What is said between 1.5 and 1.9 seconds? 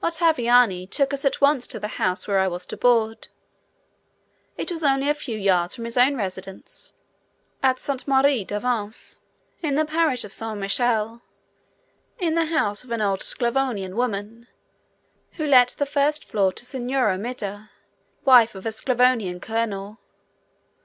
to the